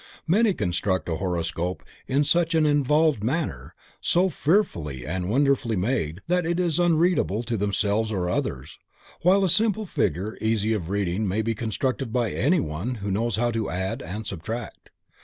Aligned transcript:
Many 0.25 0.55
construct 0.55 1.07
a 1.09 1.17
horoscope 1.17 1.83
in 2.07 2.23
such 2.23 2.55
an 2.55 2.65
involved 2.65 3.23
manner, 3.23 3.75
so 3.99 4.29
"fearfully 4.29 5.05
and 5.05 5.29
wonderfully 5.29 5.75
made" 5.75 6.21
that 6.25 6.43
it 6.43 6.59
is 6.59 6.79
unreadable 6.79 7.43
to 7.43 7.55
themselves 7.55 8.11
or 8.11 8.27
others, 8.27 8.79
while 9.21 9.43
a 9.43 9.47
simple 9.47 9.85
figure 9.85 10.39
easy 10.41 10.73
of 10.73 10.89
reading 10.89 11.27
may 11.27 11.43
be 11.43 11.53
constructed 11.53 12.11
by 12.11 12.31
anyone 12.31 12.95
who 12.95 13.11
knows 13.11 13.35
how 13.35 13.51
to 13.51 13.69
add 13.69 14.01
and 14.01 14.25
subtract. 14.25 14.89